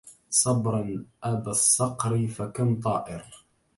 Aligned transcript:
صبراً 0.29 1.05
أبا 1.23 1.51
الصقر 1.51 2.27
فكم 2.27 2.79
طائر 2.79 3.25